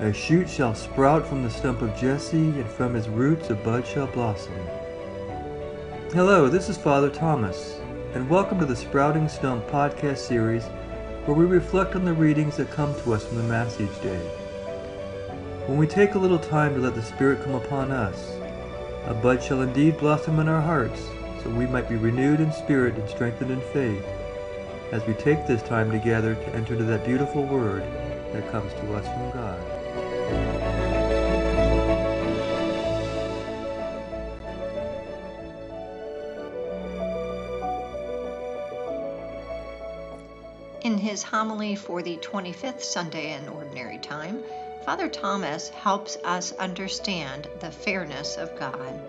[0.00, 3.86] A shoot shall sprout from the stump of Jesse, and from his roots a bud
[3.86, 4.54] shall blossom.
[6.14, 7.78] Hello, this is Father Thomas,
[8.14, 10.64] and welcome to the Sprouting Stump podcast series
[11.26, 14.16] where we reflect on the readings that come to us from the Mass each day.
[15.66, 18.32] When we take a little time to let the Spirit come upon us,
[19.04, 21.10] a bud shall indeed blossom in our hearts,
[21.42, 24.06] so we might be renewed in spirit and strengthened in faith,
[24.92, 27.82] as we take this time together to enter into that beautiful word
[28.32, 29.49] that comes to us from God.
[41.10, 44.44] His homily for the 25th Sunday in Ordinary Time,
[44.84, 49.00] Father Thomas helps us understand the fairness of God.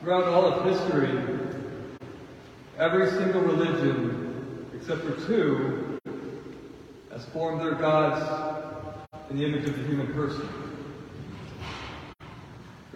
[0.00, 1.16] Throughout all of history,
[2.80, 6.00] every single religion, except for two,
[7.12, 8.28] has formed their gods
[9.30, 10.65] in the image of the human person.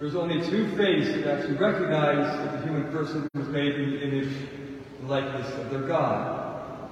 [0.01, 4.01] There's only two faiths that actually recognize that the human person was made in the
[4.01, 4.35] image
[4.99, 6.89] and likeness of their God.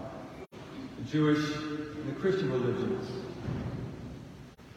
[1.00, 3.10] The Jewish and the Christian religions.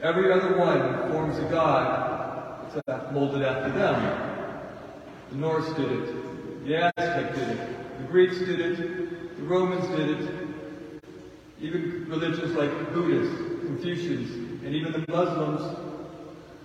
[0.01, 4.65] Every other one forms a God that's molded after them.
[5.29, 6.65] The Norse did it.
[6.65, 7.99] The Aztec did it.
[7.99, 9.37] The Greeks did it.
[9.37, 10.49] The Romans did it.
[11.61, 13.37] Even religions like Buddhists,
[13.67, 15.92] Confucians, and even the Muslims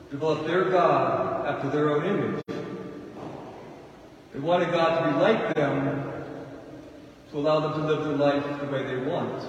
[0.10, 2.44] developed their God after their own image.
[4.34, 6.14] They wanted God to be like them
[7.32, 9.44] to allow them to live their life the way they want.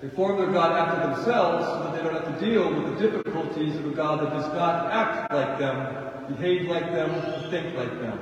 [0.00, 3.08] They form their God after themselves so that they don't have to deal with the
[3.08, 8.00] difficulties of a God that does not act like them, behave like them, think like
[8.00, 8.18] them.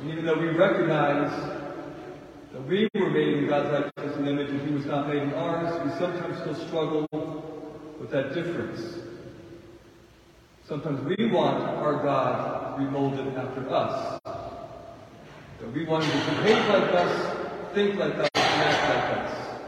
[0.00, 1.30] And even though we recognize
[2.52, 5.34] that we were made in God's likeness and image and He was not made in
[5.34, 7.06] ours, we sometimes still struggle
[8.00, 9.09] with that difference.
[10.70, 14.20] Sometimes we want our God remolded after us.
[14.22, 19.60] That we want Him to behave like us, think like us, and act like us.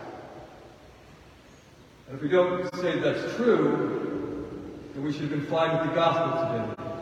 [2.06, 4.46] And if we don't say that's true,
[4.94, 6.92] then we should have been fine with the gospel today.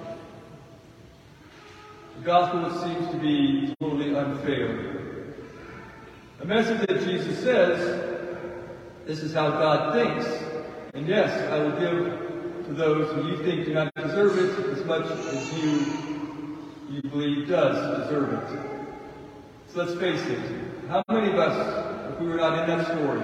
[2.16, 5.28] The gospel seems to be totally unfair.
[6.40, 7.78] A message that Jesus says,
[9.04, 10.26] this is how God thinks.
[10.94, 12.29] And yes, I will give
[12.70, 15.86] to those who you think do not deserve it as much as you,
[16.88, 18.60] you believe does deserve it.
[19.72, 20.38] So let's face it.
[20.88, 23.22] How many of us, if we were not in that story,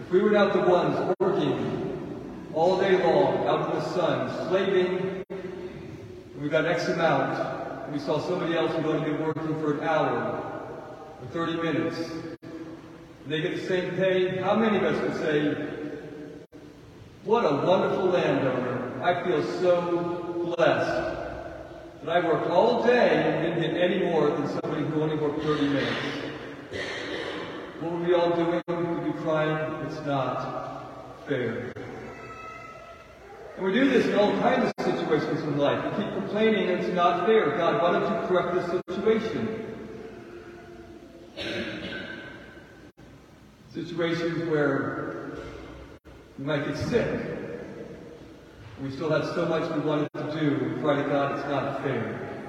[0.00, 5.24] if we were not the ones working all day long out in the sun, slaving,
[5.28, 9.78] and we got X amount, and we saw somebody else who's only been working for
[9.78, 12.38] an hour or 30 minutes, and
[13.26, 15.81] they get the same pay, how many of us would say,
[17.24, 19.00] what a wonderful landowner.
[19.02, 24.48] I feel so blessed that I worked all day and didn't get any more than
[24.48, 25.90] somebody who only worked 30 minutes.
[27.80, 28.62] What were we all doing?
[28.66, 31.72] We'd be crying, it's not fair.
[33.56, 35.96] And we do this in all kinds of situations in life.
[35.96, 37.56] We keep complaining it's not fair.
[37.56, 39.58] God, why don't you correct this situation?
[43.72, 45.11] Situations where
[46.42, 47.06] we might get sick.
[48.82, 50.74] We still have so much we wanted to do.
[50.74, 52.48] We cry to God, it's not fair.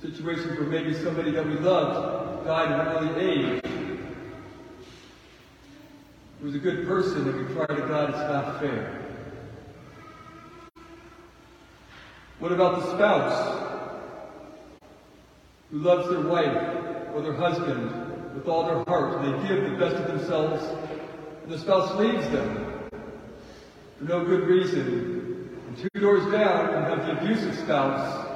[0.00, 3.62] Situations where maybe somebody that we loved died at an early age.
[6.40, 9.02] It was a good person, and we cry to God, it's not fair.
[12.38, 13.90] What about the spouse
[15.70, 16.56] who loves their wife
[17.14, 19.20] or their husband with all their heart?
[19.20, 20.64] They give the best of themselves,
[21.46, 22.90] and the spouse leaves them
[23.98, 25.60] for no good reason.
[25.68, 28.26] And two doors down, you have the abusive spouse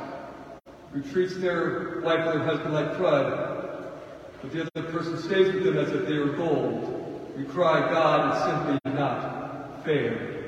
[0.93, 3.91] who treats their wife or their husband like crud,
[4.41, 7.35] but the other person stays with them as if they were gold.
[7.37, 10.45] We cry, God, it's simply not fair.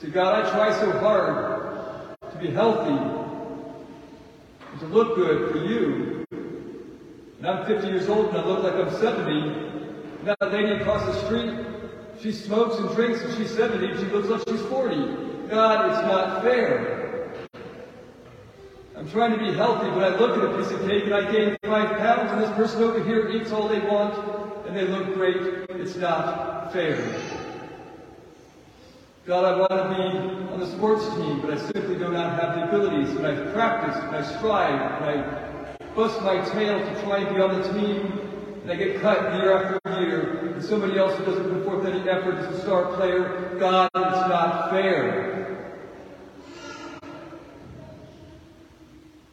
[0.00, 2.98] See, God, I try so hard to be healthy
[4.72, 6.19] and to look good for you.
[7.40, 10.24] And I'm 50 years old and I look like I'm 70.
[10.24, 11.58] Now that lady across the street,
[12.20, 15.48] she smokes and drinks and she's 70 and she looks like she's 40.
[15.48, 17.48] God, it's not fair.
[18.94, 21.32] I'm trying to be healthy, but I look at a piece of cake and I
[21.32, 24.14] gain five pounds, and this person over here eats all they want,
[24.66, 25.38] and they look great.
[25.70, 26.98] It's not fair.
[29.24, 32.56] God, I want to be on the sports team, but I simply do not have
[32.56, 33.16] the abilities.
[33.16, 35.49] but I practice, and I strive, and I
[35.94, 38.18] bust my tail to try and be on the team,
[38.62, 42.08] and I get cut year after year, and somebody else who doesn't put forth any
[42.08, 43.56] effort is a star player.
[43.58, 45.30] God, it's not fair.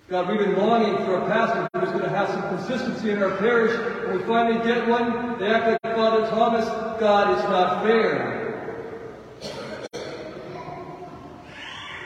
[0.10, 3.36] God, we've been longing for a pastor who's going to have some consistency in our
[3.38, 3.74] parish.
[4.08, 6.66] When we finally get one, they act like Father Thomas.
[6.98, 8.38] God, it's not fair.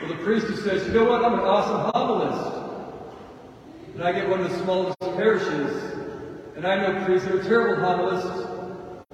[0.00, 2.71] Well, the priest who says, you know what, I'm an awesome homilist.
[3.94, 5.92] And I get one of the smallest parishes.
[6.56, 8.48] And I know priests that are terrible homilists.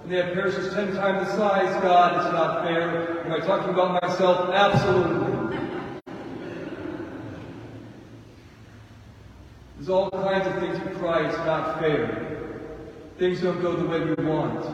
[0.02, 1.82] And they have parishes ten times the size.
[1.82, 3.24] God, it's not fair.
[3.24, 4.50] Am I talking about myself?
[4.54, 5.38] Absolutely.
[9.76, 12.50] There's all kinds of things we cry it's not fair.
[13.18, 14.64] Things don't go the way we want.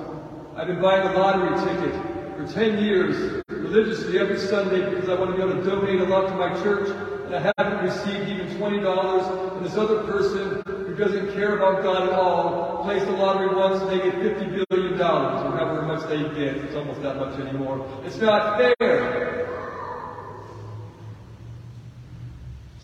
[0.57, 1.95] I've been buying a lottery ticket
[2.37, 6.05] for 10 years religiously every Sunday because I want to be able to donate a
[6.05, 6.89] lot to my church,
[7.27, 9.57] and I haven't received even $20.
[9.57, 13.81] And this other person who doesn't care about God at all plays the lottery once
[13.83, 16.57] and they get $50 billion, or however much they get.
[16.57, 17.87] It's almost that much anymore.
[18.05, 19.47] It's not fair.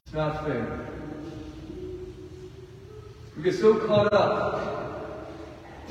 [0.04, 0.86] It's not fair.
[3.36, 4.80] We get so caught up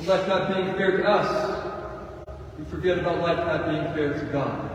[0.00, 4.32] in life not being fair to us, we forget about life not being fair to
[4.32, 4.69] God.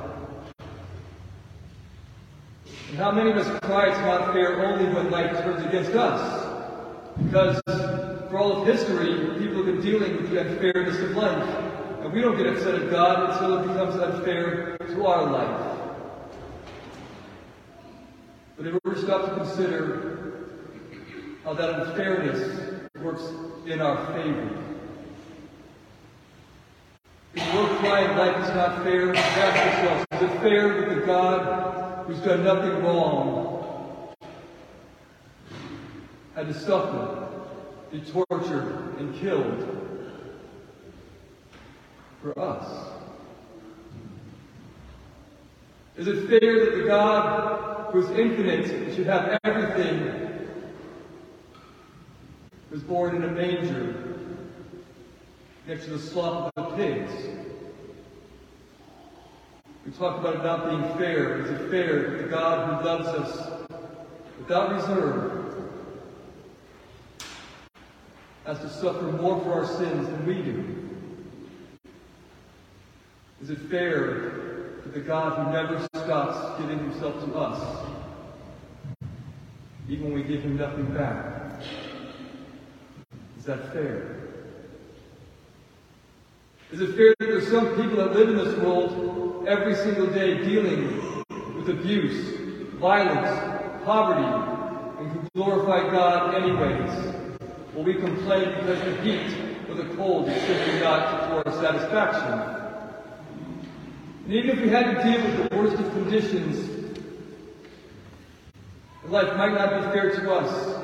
[2.96, 6.64] And how many of us cry it's not fair only when life turns against us?
[7.26, 11.44] Because for all of history, people have been dealing with the unfairness of life.
[12.00, 15.78] And we don't get upset at God until it becomes unfair to our life.
[18.56, 20.48] But if we stop to consider
[21.44, 23.24] how that unfairness works
[23.66, 24.64] in our favor.
[27.34, 31.75] If we're crying life is not fair, ask ourselves, is it fair that the God
[32.06, 34.14] who's done nothing wrong
[36.36, 37.28] had to suffer,
[37.92, 39.68] be tortured, and killed
[42.22, 42.92] for us?
[45.98, 50.12] Is it fair that the God who is infinite should have everything
[52.70, 54.18] was born in a manger
[55.68, 57.35] next to the slop of the pigs?
[59.86, 61.42] We talk about it not being fair.
[61.42, 63.68] Is it fair that the God who loves us
[64.40, 65.64] without reserve
[68.48, 70.90] has to suffer more for our sins than we do?
[73.44, 77.88] Is it fair that the God who never stops giving himself to us,
[79.88, 81.62] even when we give him nothing back?
[83.38, 84.16] Is that fair?
[86.72, 90.44] Is it fair that there's some people that live in this world every single day
[90.44, 91.24] dealing
[91.56, 92.40] with abuse,
[92.80, 94.26] violence, poverty,
[95.00, 97.40] and can glorify God anyways?
[97.76, 99.36] Will we complain because the heat
[99.70, 102.56] or the cold is simply not to our satisfaction?
[104.26, 106.98] And even if we had to deal with the worst of conditions,
[109.06, 110.82] life might not be fair to us.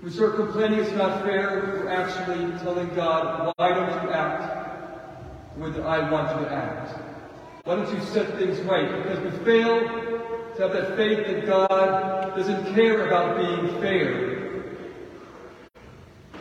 [0.00, 4.67] We start complaining it's not fair, we're actually telling God, why don't you act
[5.58, 6.98] that I want to act?
[7.64, 9.02] Why don't you set things right?
[9.02, 9.80] Because we fail
[10.56, 14.62] to have that faith that God doesn't care about being fair.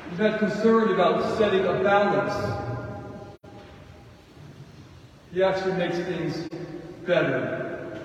[0.09, 2.33] He's not concerned about setting a balance.
[5.33, 6.47] He actually makes things
[7.05, 7.99] better.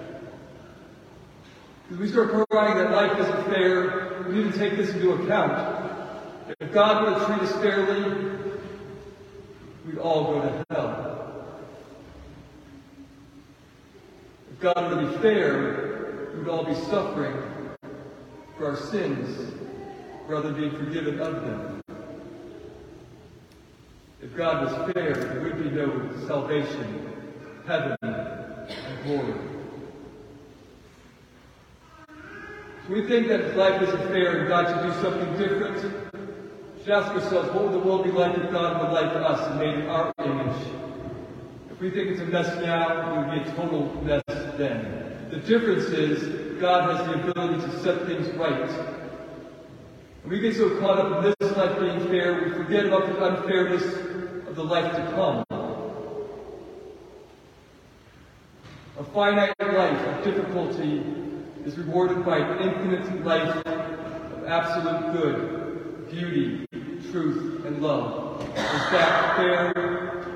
[1.85, 6.55] Because we start crying that life isn't fair, we need to take this into account.
[6.59, 8.42] If God were to treat us fairly,
[9.87, 11.59] we'd all go to hell.
[14.53, 17.37] If God were to be fair, we'd all be suffering
[18.57, 19.53] for our sins
[20.29, 21.81] rather than being forgiven of them.
[24.23, 27.13] If God was fair, there would be no salvation,
[27.67, 29.35] heaven, and glory.
[32.89, 36.13] We think that if life isn't fair and God should do something different.
[36.83, 39.61] Should ask ourselves, what would the world be like if God were like us and
[39.61, 40.67] made in our image?
[41.71, 45.29] If we think it's a mess now, it would be a total mess then.
[45.31, 48.69] The difference is God has the ability to set things right.
[50.27, 53.85] We get so caught up in this life being fair, we forget about the unfairness
[54.49, 55.45] of the life to come.
[58.99, 61.05] A finite life of difficulty
[61.65, 65.62] is rewarded by an infinite life of absolute good,
[66.13, 66.67] beauty,
[67.11, 68.43] truth, and love.
[68.43, 70.27] Is that fair?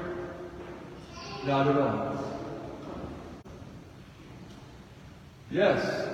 [1.44, 2.16] Not at all.
[5.50, 6.08] Yes,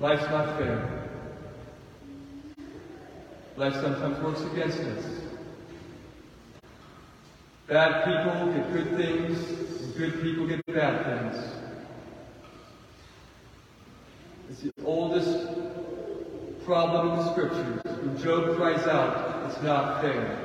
[0.00, 1.10] life's not fair.
[3.56, 5.04] Life sometimes works against us.
[7.68, 11.44] Bad people get good things, and good people get bad things.
[14.50, 15.45] It's the oldest
[16.66, 17.80] problem in the scriptures.
[18.02, 20.36] When Job cries out, it's not fair.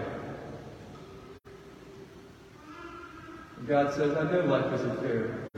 [3.58, 5.50] And God says, I know life isn't fair.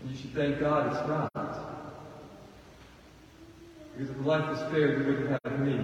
[0.00, 1.30] And you should thank God it's not.
[3.92, 5.78] Because if life was fair, you wouldn't have me.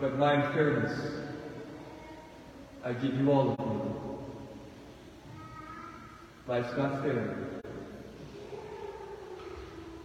[0.00, 1.24] But my unfairness,
[2.84, 3.90] I give you all of me.
[6.46, 7.62] Life's not fair.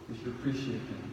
[0.10, 1.10] We should appreciate it.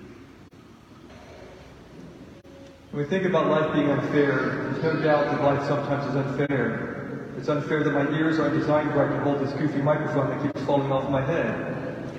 [2.93, 7.35] When we think about life being unfair, there's no doubt that life sometimes is unfair.
[7.37, 10.43] It's unfair that my ears aren't designed where I can hold this goofy microphone that
[10.43, 12.11] keeps falling off my head.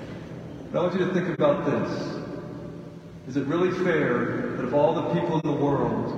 [0.72, 2.18] But I want you to think about this.
[3.28, 6.14] Is it really fair that of all the people in the world,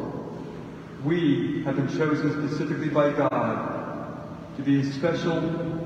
[1.06, 5.40] we have been chosen specifically by God to be special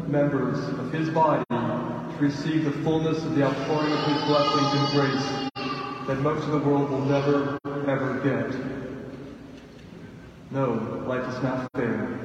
[0.08, 1.44] members of His body
[2.20, 5.50] receive the fullness of the outpouring of His blessings and grace
[6.08, 8.56] that most of the world will never, ever get?
[10.52, 12.20] No, life is not fair.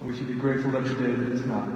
[0.00, 1.68] And we should be grateful every day that it's not.